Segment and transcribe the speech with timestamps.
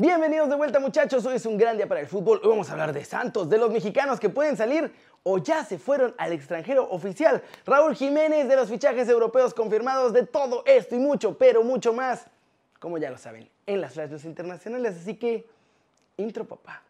[0.00, 2.40] Bienvenidos de vuelta muchachos, hoy es un gran día para el fútbol.
[2.42, 4.90] Hoy vamos a hablar de Santos, de los mexicanos que pueden salir
[5.24, 7.42] o ya se fueron al extranjero oficial.
[7.66, 12.24] Raúl Jiménez de los fichajes europeos confirmados, de todo esto y mucho, pero mucho más,
[12.78, 14.96] como ya lo saben, en las flashes internacionales.
[15.02, 15.46] Así que,
[16.16, 16.82] intro papá.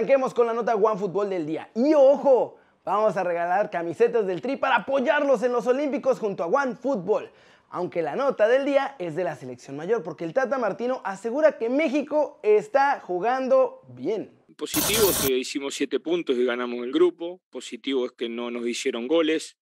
[0.00, 1.68] Arranquemos con la nota One Fútbol del día.
[1.74, 2.56] Y ojo,
[2.86, 7.30] vamos a regalar camisetas del Tri para apoyarlos en los Olímpicos junto a One Fútbol.
[7.68, 11.58] Aunque la nota del día es de la selección mayor, porque el Tata Martino asegura
[11.58, 14.32] que México está jugando bien.
[14.56, 17.42] Positivo es que hicimos siete puntos y ganamos el grupo.
[17.50, 19.58] Positivo es que no nos hicieron goles.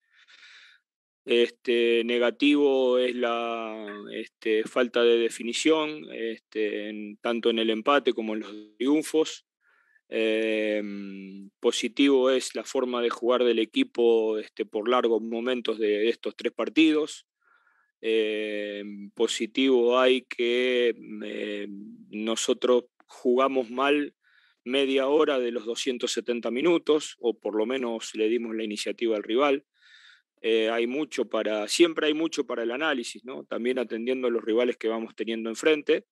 [1.25, 8.41] Este, negativo es la este, falta de definición, este, tanto en el empate como en
[8.41, 9.48] los triunfos.
[10.09, 16.35] Em, positivo es la forma de jugar del equipo este, por largos momentos de, estos
[16.37, 17.27] tres partidos.
[18.01, 24.15] Em, positivo hay que em, nosotros jugamos mal
[24.65, 29.23] media hora de los 270 minutos, o por lo menos le dimos la iniciativa al
[29.23, 29.65] rival.
[30.41, 33.45] Eh, hay mucho para, siempre hay mucho para el análisis, ¿no?
[33.45, 36.07] También atendiendo a los rivales que vamos teniendo enfrente.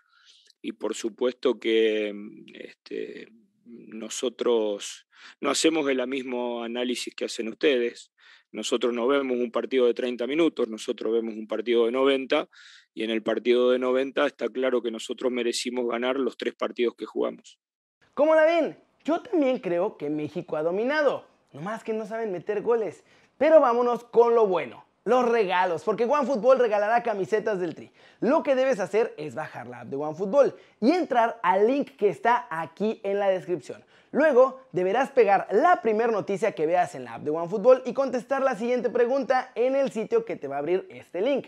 [0.63, 2.13] Y por supuesto que
[2.55, 3.29] este,
[3.67, 5.07] nosotros
[5.41, 8.13] no hacemos el mismo análisis que hacen ustedes.
[8.53, 12.49] Nosotros no vemos un partido de 30 minutos, nosotros vemos un partido de 90
[12.95, 16.95] y en el partido de 90 está claro que nosotros merecimos ganar los tres partidos
[16.95, 17.59] que jugamos.
[18.15, 18.79] ¿Cómo la ven?
[19.05, 23.05] Yo también creo que México ha dominado, nomás que no saben meter goles.
[23.37, 27.93] Pero vámonos con lo bueno los regalos, porque OneFootball regalará camisetas del Tri.
[28.21, 32.09] Lo que debes hacer es bajar la app de OneFootball y entrar al link que
[32.09, 33.83] está aquí en la descripción.
[34.11, 38.43] Luego deberás pegar la primera noticia que veas en la app de OneFootball y contestar
[38.43, 41.47] la siguiente pregunta en el sitio que te va a abrir este link.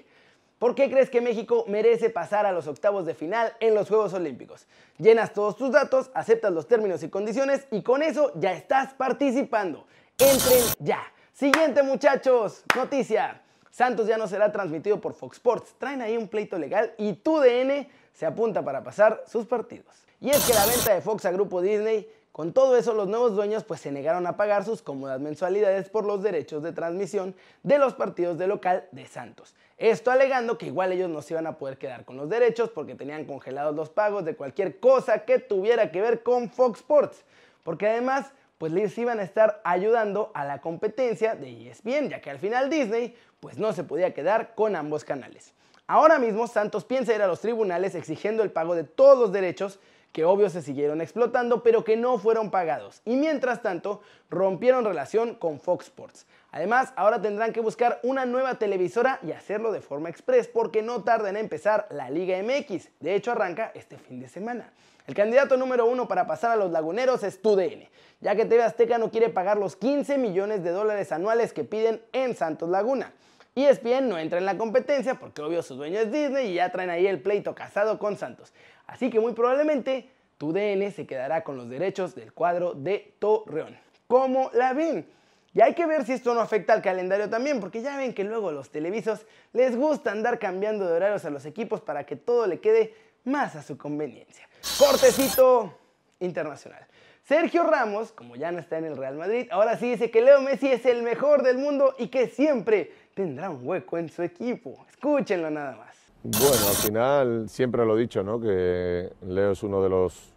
[0.61, 4.15] ¿Por qué crees que México merece pasar a los octavos de final en los Juegos
[4.15, 4.69] Olímpicos?
[4.99, 9.85] Llenas todos tus datos, aceptas los términos y condiciones y con eso ya estás participando.
[10.17, 11.03] Entren ya.
[11.33, 13.43] Siguiente muchachos, noticia.
[13.71, 15.75] Santos ya no será transmitido por Fox Sports.
[15.79, 19.95] Traen ahí un pleito legal y tu DN se apunta para pasar sus partidos.
[20.21, 23.35] Y es que la venta de Fox a Grupo Disney, con todo eso los nuevos
[23.35, 27.79] dueños pues se negaron a pagar sus cómodas mensualidades por los derechos de transmisión de
[27.79, 29.55] los partidos de local de Santos.
[29.77, 32.97] Esto alegando que igual ellos no se iban a poder quedar con los derechos porque
[32.97, 37.25] tenían congelados los pagos de cualquier cosa que tuviera que ver con Fox Sports.
[37.63, 42.31] Porque además pues les iban a estar ayudando a la competencia de ESPN, ya que
[42.31, 45.55] al final Disney pues no se podía quedar con ambos canales.
[45.87, 49.79] Ahora mismo Santos piensa ir a los tribunales exigiendo el pago de todos los derechos
[50.13, 53.03] que obvio se siguieron explotando, pero que no fueron pagados.
[53.05, 56.27] Y mientras tanto, rompieron relación con Fox Sports.
[56.51, 61.05] Además, ahora tendrán que buscar una nueva televisora y hacerlo de forma express porque no
[61.05, 62.89] tarda en empezar la Liga MX.
[63.01, 64.73] De hecho, arranca este fin de semana.
[65.09, 67.89] El candidato número uno para pasar a los laguneros es TUDN,
[68.21, 72.03] ya que TV Azteca no quiere pagar los 15 millones de dólares anuales que piden
[72.13, 73.15] en Santos Laguna.
[73.55, 76.71] Y ESPN no entra en la competencia porque obvio su dueño es Disney y ya
[76.71, 78.53] traen ahí el pleito casado con Santos.
[78.87, 83.79] Así que muy probablemente TUDN se quedará con los derechos del cuadro de Torreón.
[84.09, 85.07] ¿Cómo la ven?
[85.55, 88.25] Y hay que ver si esto no afecta al calendario también, porque ya ven que
[88.25, 92.47] luego los televisos les gusta andar cambiando de horarios a los equipos para que todo
[92.47, 92.95] le quede
[93.29, 94.49] más a su conveniencia.
[94.79, 95.73] Cortecito
[96.21, 96.87] internacional.
[97.23, 100.41] Sergio Ramos, como ya no está en el Real Madrid, ahora sí dice que Leo
[100.41, 104.87] Messi es el mejor del mundo y que siempre tendrá un hueco en su equipo.
[104.89, 105.95] Escúchenlo nada más.
[106.23, 108.41] Bueno, al final siempre lo he dicho, ¿no?
[108.41, 110.33] Que Leo es uno de los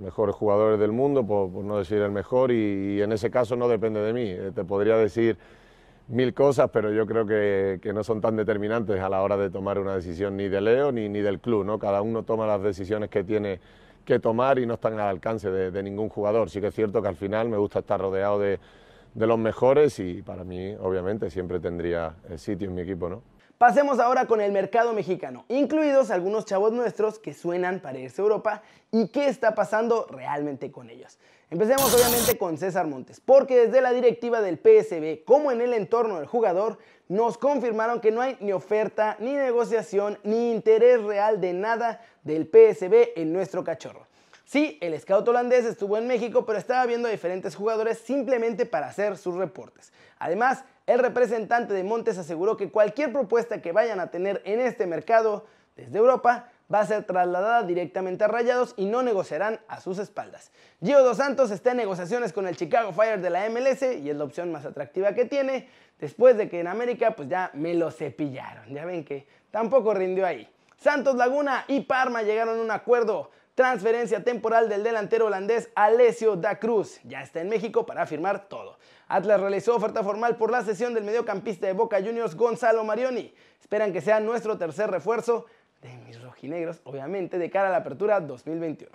[0.00, 4.00] mejores jugadores del mundo, por, no decir el mejor, y, en ese caso no depende
[4.00, 4.28] de mí.
[4.28, 5.38] Eh, te podría decir
[6.08, 9.78] mil cosas, pero yo creo que, no son tan determinantes a la hora de tomar
[9.78, 11.64] una decisión ni de Leo ni, ni del club.
[11.64, 11.78] ¿no?
[11.78, 13.60] Cada uno toma las decisiones que tiene
[14.04, 16.50] que tomar y no están al alcance de, ningún jugador.
[16.50, 18.58] Sí que es cierto que al final me gusta estar rodeado de,
[19.14, 23.08] de los mejores y para mí, obviamente, siempre tendría sitio en mi equipo.
[23.08, 23.22] ¿no?
[23.56, 28.24] Pasemos ahora con el mercado mexicano, incluidos algunos chavos nuestros que suenan para irse a
[28.24, 31.18] Europa y qué está pasando realmente con ellos.
[31.54, 36.16] Empecemos obviamente con César Montes, porque desde la directiva del PSB como en el entorno
[36.16, 41.52] del jugador nos confirmaron que no hay ni oferta, ni negociación, ni interés real de
[41.52, 44.04] nada del PSB en nuestro cachorro.
[44.44, 48.88] Sí, el scout holandés estuvo en México, pero estaba viendo a diferentes jugadores simplemente para
[48.88, 49.92] hacer sus reportes.
[50.18, 54.86] Además, el representante de Montes aseguró que cualquier propuesta que vayan a tener en este
[54.86, 55.46] mercado
[55.76, 60.50] desde Europa va a ser trasladada directamente a Rayados y no negociarán a sus espaldas.
[60.82, 64.16] Gio Dos Santos está en negociaciones con el Chicago Fire de la MLS y es
[64.16, 65.68] la opción más atractiva que tiene,
[65.98, 68.72] después de que en América pues ya me lo cepillaron.
[68.72, 70.48] Ya ven que tampoco rindió ahí.
[70.76, 73.30] Santos Laguna y Parma llegaron a un acuerdo.
[73.54, 77.00] Transferencia temporal del delantero holandés Alessio da Cruz.
[77.04, 78.78] Ya está en México para firmar todo.
[79.06, 83.32] Atlas realizó oferta formal por la sesión del mediocampista de Boca Juniors Gonzalo Marioni.
[83.60, 85.46] Esperan que sea nuestro tercer refuerzo
[85.82, 88.90] de mis rojinegros, obviamente, de cara a la apertura 2021.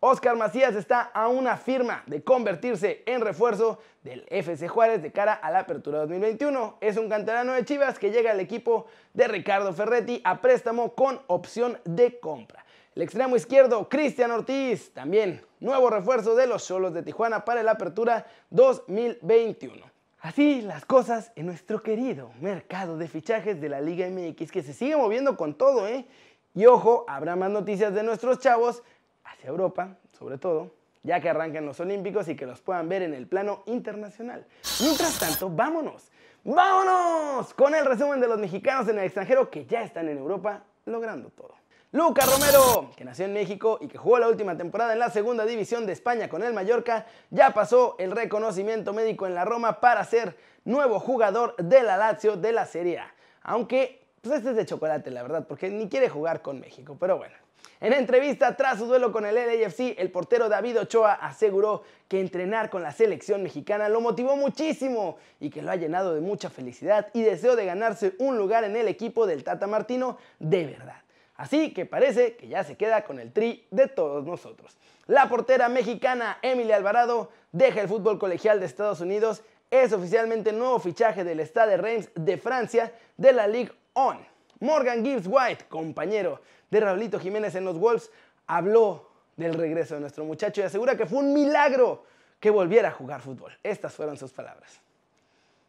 [0.00, 5.32] Oscar Macías está a una firma de convertirse en refuerzo del FC Juárez de cara
[5.32, 6.78] a la apertura 2021.
[6.80, 11.20] Es un canterano de Chivas que llega al equipo de Ricardo Ferretti a préstamo con
[11.28, 12.64] opción de compra.
[12.94, 17.72] El extremo izquierdo, Cristian Ortiz, también nuevo refuerzo de los Solos de Tijuana para la
[17.72, 19.92] apertura 2021.
[20.22, 24.72] Así las cosas en nuestro querido mercado de fichajes de la Liga MX que se
[24.72, 26.06] sigue moviendo con todo, ¿eh?
[26.54, 28.82] Y ojo, habrá más noticias de nuestros chavos
[29.24, 30.70] hacia Europa, sobre todo,
[31.02, 34.46] ya que arrancan los Olímpicos y que los puedan ver en el plano internacional.
[34.80, 36.10] Mientras tanto, vámonos,
[36.44, 40.64] vámonos con el resumen de los mexicanos en el extranjero que ya están en Europa
[40.84, 41.54] logrando todo.
[41.92, 45.44] Lucas Romero, que nació en México y que jugó la última temporada en la segunda
[45.44, 50.02] división de España con el Mallorca, ya pasó el reconocimiento médico en la Roma para
[50.04, 53.14] ser nuevo jugador de la Lazio de la Serie A.
[53.42, 57.18] Aunque, pues este es de chocolate, la verdad, porque ni quiere jugar con México, pero
[57.18, 57.34] bueno.
[57.80, 62.70] En entrevista tras su duelo con el LAFC, el portero David Ochoa aseguró que entrenar
[62.70, 67.08] con la selección mexicana lo motivó muchísimo y que lo ha llenado de mucha felicidad
[67.12, 71.02] y deseo de ganarse un lugar en el equipo del Tata Martino de verdad.
[71.34, 74.76] Así que parece que ya se queda con el tri de todos nosotros.
[75.08, 79.42] La portera mexicana Emily Alvarado deja el fútbol colegial de Estados Unidos.
[79.72, 84.20] Es oficialmente nuevo fichaje del Stade Reims de Francia de la Ligue 1.
[84.60, 88.10] Morgan Gibbs White, compañero de Raulito Jiménez en los Wolves,
[88.46, 92.04] habló del regreso de nuestro muchacho y asegura que fue un milagro
[92.38, 93.56] que volviera a jugar fútbol.
[93.62, 94.78] Estas fueron sus palabras.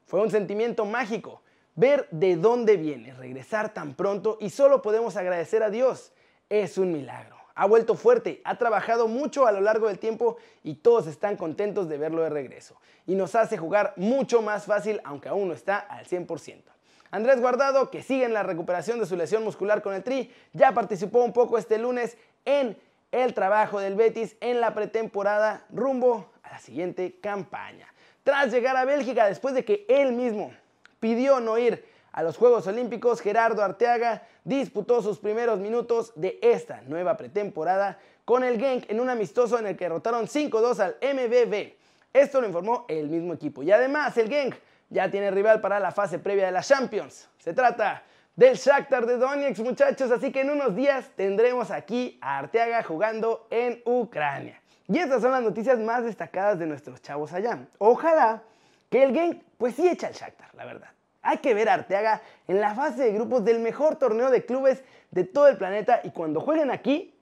[0.06, 1.42] Fue un sentimiento mágico
[1.74, 6.12] ver de dónde viene, regresar tan pronto y solo podemos agradecer a Dios.
[6.50, 7.38] Es un milagro.
[7.56, 11.88] Ha vuelto fuerte, ha trabajado mucho a lo largo del tiempo y todos están contentos
[11.88, 12.76] de verlo de regreso.
[13.06, 16.64] Y nos hace jugar mucho más fácil aunque aún no está al 100%.
[17.12, 20.72] Andrés Guardado, que sigue en la recuperación de su lesión muscular con el Tri, ya
[20.72, 22.76] participó un poco este lunes en
[23.12, 27.88] el trabajo del Betis en la pretemporada rumbo a la siguiente campaña.
[28.24, 30.52] Tras llegar a Bélgica después de que él mismo
[31.00, 36.82] pidió no ir a los Juegos Olímpicos, Gerardo Arteaga disputó sus primeros minutos de esta
[36.84, 41.74] nueva pretemporada con el Genk en un amistoso en el que derrotaron 5-2 al MBB.
[42.14, 43.64] Esto lo informó el mismo equipo.
[43.64, 44.56] Y además el Genk
[44.90, 47.28] ya tiene rival para la fase previa de la Champions.
[47.40, 48.04] Se trata
[48.36, 53.48] del Shakhtar de Donetsk, muchachos, así que en unos días tendremos aquí a Arteaga jugando
[53.50, 54.62] en Ucrania.
[54.88, 57.66] Y estas son las noticias más destacadas de nuestros chavos allá.
[57.80, 58.44] Ojalá
[58.92, 60.90] que el Genk pues sí echa al Shakhtar, la verdad.
[61.24, 64.84] Hay que ver a Arteaga en la fase de grupos del mejor torneo de clubes
[65.10, 67.16] de todo el planeta y cuando jueguen aquí,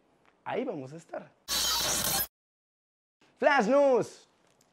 [0.43, 1.29] ahí vamos a estar.
[3.37, 4.27] Flash News.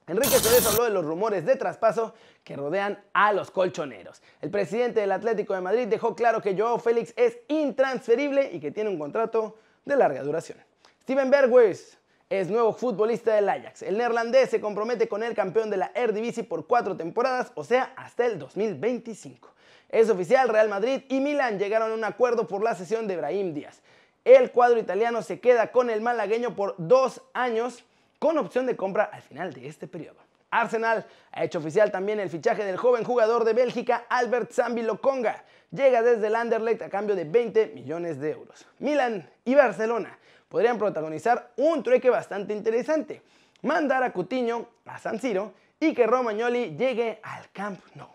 [0.06, 4.22] Enrique Cerezo habló de los rumores de traspaso que rodean a los colchoneros.
[4.40, 8.70] El presidente del Atlético de Madrid dejó claro que Joao Félix es intransferible y que
[8.70, 10.56] tiene un contrato de larga duración.
[11.02, 11.98] Steven Berghuis
[12.30, 13.82] es nuevo futbolista del Ajax.
[13.82, 17.92] El neerlandés se compromete con el campeón de la Eredivisie por cuatro temporadas, o sea,
[17.96, 19.50] hasta el 2025.
[19.88, 23.54] Es oficial, Real Madrid y Milan llegaron a un acuerdo por la cesión de Brahim
[23.54, 23.80] Díaz.
[24.24, 27.84] El cuadro italiano se queda con el malagueño por dos años
[28.18, 30.18] con opción de compra al final de este periodo.
[30.50, 35.44] Arsenal ha hecho oficial también el fichaje del joven jugador de Bélgica Albert Zambi Lokonga.
[35.70, 38.66] Llega desde el Anderlecht a cambio de 20 millones de euros.
[38.78, 43.22] Milan y Barcelona podrían protagonizar un trueque bastante interesante.
[43.62, 48.08] Mandar a Cutiño a San Siro y que Romagnoli llegue al Camp Nou.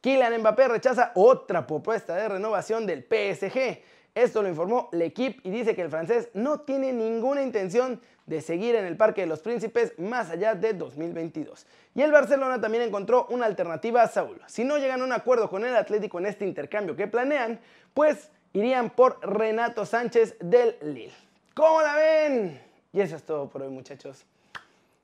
[0.00, 3.80] Kylian Mbappé rechaza otra propuesta de renovación del PSG.
[4.14, 8.74] Esto lo informó L'Equipe y dice que el francés no tiene ninguna intención de seguir
[8.74, 11.66] en el Parque de los Príncipes más allá de 2022.
[11.94, 14.40] Y el Barcelona también encontró una alternativa a Saúl.
[14.46, 17.60] Si no llegan a un acuerdo con el Atlético en este intercambio que planean,
[17.94, 21.31] pues irían por Renato Sánchez del Lille.
[21.54, 22.58] ¿Cómo la ven?
[22.94, 24.24] Y eso es todo por hoy, muchachos.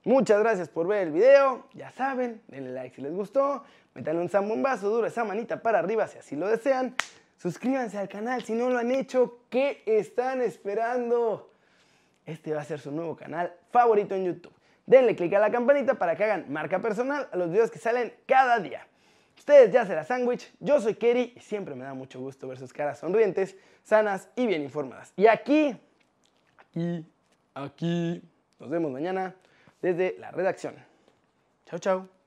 [0.03, 1.67] Muchas gracias por ver el video.
[1.73, 3.63] Ya saben, denle like si les gustó.
[3.93, 6.95] Métanle un zambombazo duro esa manita para arriba si así lo desean.
[7.37, 9.41] Suscríbanse al canal si no lo han hecho.
[9.51, 11.51] ¿Qué están esperando?
[12.25, 14.53] Este va a ser su nuevo canal favorito en YouTube.
[14.87, 18.11] Denle click a la campanita para que hagan marca personal a los videos que salen
[18.25, 18.87] cada día.
[19.37, 22.57] Ustedes ya se la sándwich, yo soy Kerry y siempre me da mucho gusto ver
[22.57, 25.13] sus caras sonrientes, sanas y bien informadas.
[25.15, 25.79] Y aquí
[26.73, 27.05] y
[27.53, 28.21] aquí.
[28.59, 29.35] Nos vemos mañana
[29.81, 30.75] desde la redacción.
[31.65, 32.18] Chao, chao.